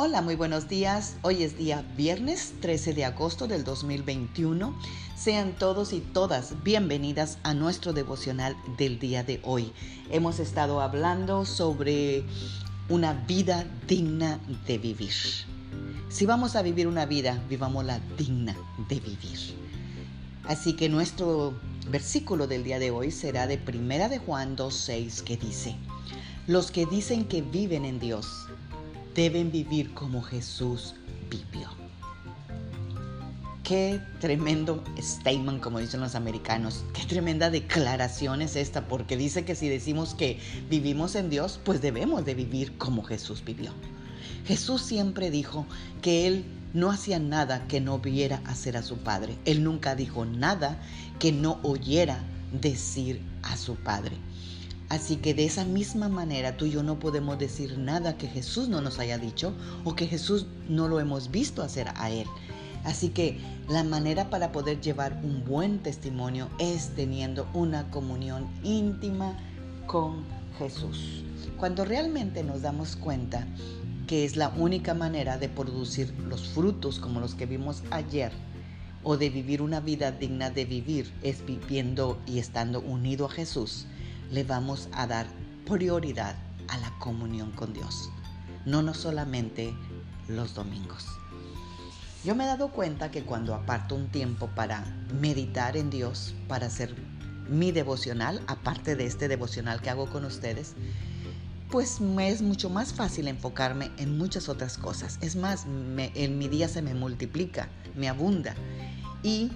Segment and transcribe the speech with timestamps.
[0.00, 1.16] Hola, muy buenos días.
[1.22, 4.72] Hoy es día viernes 13 de agosto del 2021.
[5.16, 9.72] Sean todos y todas bienvenidas a nuestro devocional del día de hoy.
[10.12, 12.22] Hemos estado hablando sobre
[12.88, 14.38] una vida digna
[14.68, 15.10] de vivir.
[16.08, 18.56] Si vamos a vivir una vida, vivámosla digna
[18.88, 19.56] de vivir.
[20.44, 21.54] Así que nuestro
[21.90, 25.74] versículo del día de hoy será de Primera de Juan 2:6 que dice:
[26.46, 28.46] Los que dicen que viven en Dios
[29.18, 30.94] deben vivir como Jesús
[31.28, 31.68] vivió.
[33.64, 36.84] Qué tremendo statement, como dicen los americanos.
[36.94, 40.38] Qué tremenda declaración es esta, porque dice que si decimos que
[40.70, 43.72] vivimos en Dios, pues debemos de vivir como Jesús vivió.
[44.46, 45.66] Jesús siempre dijo
[46.00, 49.36] que Él no hacía nada que no viera hacer a su Padre.
[49.46, 50.80] Él nunca dijo nada
[51.18, 52.22] que no oyera
[52.52, 54.16] decir a su Padre.
[54.88, 58.68] Así que de esa misma manera tú y yo no podemos decir nada que Jesús
[58.68, 59.52] no nos haya dicho
[59.84, 62.26] o que Jesús no lo hemos visto hacer a Él.
[62.84, 69.36] Así que la manera para poder llevar un buen testimonio es teniendo una comunión íntima
[69.86, 70.24] con
[70.58, 71.22] Jesús.
[71.58, 73.46] Cuando realmente nos damos cuenta
[74.06, 78.32] que es la única manera de producir los frutos como los que vimos ayer,
[79.02, 83.86] o de vivir una vida digna de vivir, es viviendo y estando unido a Jesús,
[84.30, 85.26] le vamos a dar
[85.66, 86.36] prioridad
[86.68, 88.10] a la comunión con Dios,
[88.66, 89.74] no, no solamente
[90.28, 91.06] los domingos.
[92.24, 94.84] Yo me he dado cuenta que cuando aparto un tiempo para
[95.20, 96.94] meditar en Dios, para hacer
[97.48, 100.74] mi devocional, aparte de este devocional que hago con ustedes,
[101.70, 105.18] pues me es mucho más fácil enfocarme en muchas otras cosas.
[105.20, 108.54] Es más, en mi día se me multiplica, me abunda.
[109.22, 109.52] Y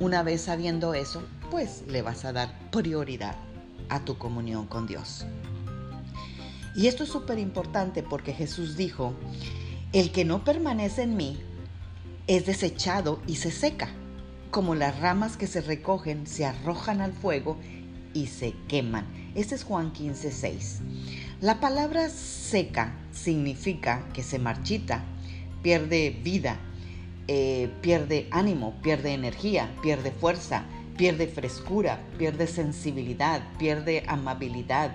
[0.00, 3.36] una vez sabiendo eso, pues le vas a dar prioridad
[3.88, 5.26] a tu comunión con Dios.
[6.74, 9.14] Y esto es súper importante porque Jesús dijo,
[9.92, 11.38] el que no permanece en mí
[12.26, 13.88] es desechado y se seca,
[14.50, 17.56] como las ramas que se recogen se arrojan al fuego
[18.12, 19.06] y se queman.
[19.34, 20.80] Este es Juan 15, 6.
[21.40, 25.04] La palabra seca significa que se marchita,
[25.62, 26.58] pierde vida,
[27.26, 30.64] eh, pierde ánimo, pierde energía, pierde fuerza,
[30.96, 34.94] pierde frescura, pierde sensibilidad, pierde amabilidad,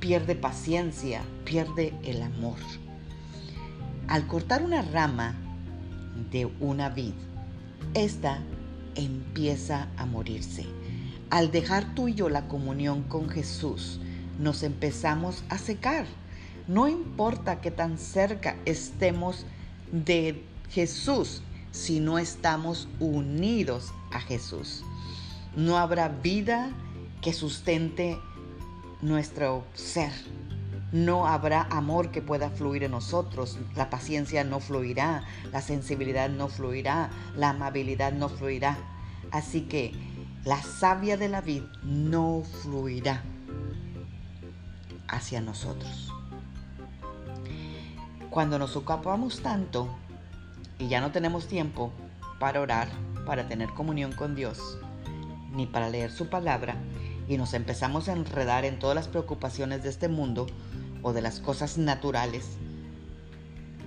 [0.00, 2.58] pierde paciencia, pierde el amor.
[4.08, 5.34] Al cortar una rama
[6.30, 7.12] de una vid,
[7.94, 8.38] esta
[8.94, 10.66] empieza a morirse.
[11.30, 14.00] Al dejar tú y yo la comunión con Jesús,
[14.38, 16.06] nos empezamos a secar.
[16.66, 19.44] No importa que tan cerca estemos
[19.92, 24.84] de Jesús si no estamos unidos a Jesús.
[25.56, 26.70] No habrá vida
[27.20, 28.18] que sustente
[29.00, 30.12] nuestro ser.
[30.92, 33.58] No habrá amor que pueda fluir en nosotros.
[33.76, 38.78] La paciencia no fluirá, la sensibilidad no fluirá, la amabilidad no fluirá.
[39.30, 39.92] Así que
[40.44, 43.22] la savia de la vida no fluirá
[45.08, 46.12] hacia nosotros.
[48.30, 49.88] Cuando nos ocupamos tanto
[50.78, 51.92] y ya no tenemos tiempo
[52.38, 52.88] para orar,
[53.26, 54.78] para tener comunión con Dios,
[55.52, 56.76] ni para leer su palabra
[57.28, 60.46] y nos empezamos a enredar en todas las preocupaciones de este mundo
[61.02, 62.56] o de las cosas naturales,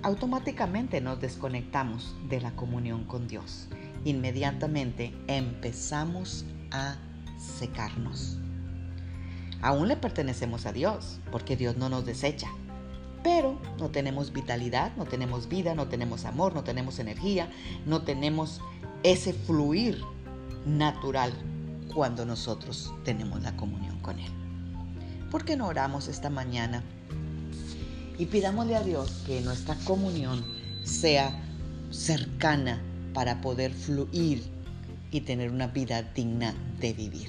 [0.02, 3.68] automáticamente nos desconectamos de la comunión con Dios.
[4.04, 6.96] Inmediatamente empezamos a
[7.36, 8.38] secarnos.
[9.60, 12.48] Aún le pertenecemos a Dios, porque Dios no nos desecha.
[13.22, 17.48] Pero no tenemos vitalidad, no tenemos vida, no tenemos amor, no tenemos energía,
[17.86, 18.60] no tenemos
[19.04, 20.00] ese fluir
[20.66, 21.32] natural
[21.94, 24.32] cuando nosotros tenemos la comunión con Él.
[25.30, 26.82] ¿Por qué no oramos esta mañana?
[28.18, 30.44] Y pidámosle a Dios que nuestra comunión
[30.84, 31.42] sea
[31.90, 32.82] cercana
[33.14, 34.44] para poder fluir
[35.10, 37.28] y tener una vida digna de vivir.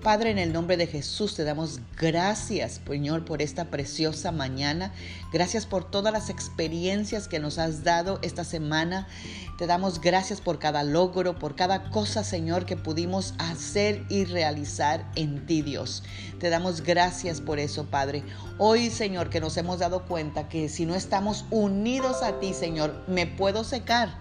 [0.00, 4.92] Padre, en el nombre de Jesús te damos gracias, Señor, por esta preciosa mañana.
[5.32, 9.08] Gracias por todas las experiencias que nos has dado esta semana.
[9.58, 15.04] Te damos gracias por cada logro, por cada cosa, Señor, que pudimos hacer y realizar
[15.16, 16.04] en ti, Dios.
[16.38, 18.22] Te damos gracias por eso, Padre.
[18.56, 23.02] Hoy, Señor, que nos hemos dado cuenta que si no estamos unidos a ti, Señor,
[23.08, 24.16] me puedo secar.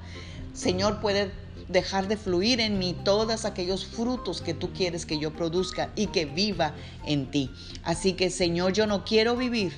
[0.53, 1.31] Señor, puede
[1.69, 6.08] dejar de fluir en mí todos aquellos frutos que tú quieres que yo produzca y
[6.08, 6.74] que viva
[7.06, 7.52] en ti.
[7.84, 9.74] Así que Señor, yo no quiero vivir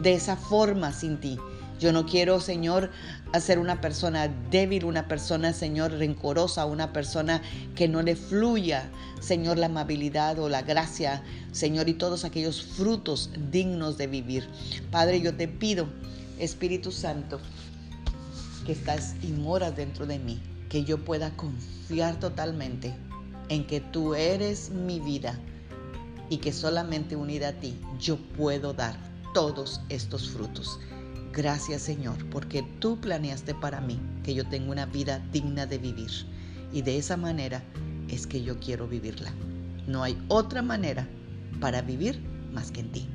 [0.00, 1.38] de esa forma sin ti.
[1.82, 2.92] Yo no quiero, Señor,
[3.32, 7.42] hacer una persona débil, una persona, Señor, rencorosa, una persona
[7.74, 8.88] que no le fluya,
[9.20, 14.48] Señor, la amabilidad o la gracia, Señor, y todos aquellos frutos dignos de vivir.
[14.92, 15.88] Padre, yo te pido
[16.38, 17.40] Espíritu Santo,
[18.64, 20.40] que estás y moras dentro de mí,
[20.72, 22.94] que yo pueda confiar totalmente
[23.50, 25.38] en que tú eres mi vida
[26.30, 28.96] y que solamente unida a ti yo puedo dar
[29.34, 30.80] todos estos frutos.
[31.30, 36.10] Gracias Señor, porque tú planeaste para mí que yo tenga una vida digna de vivir
[36.72, 37.62] y de esa manera
[38.08, 39.30] es que yo quiero vivirla.
[39.86, 41.06] No hay otra manera
[41.60, 42.18] para vivir
[42.50, 43.08] más que en ti.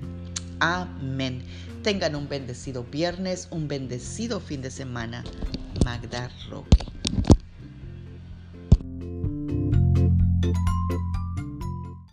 [0.60, 1.42] Amén.
[1.82, 5.24] Tengan un bendecido viernes, un bendecido fin de semana.
[5.84, 6.86] Magda Roque.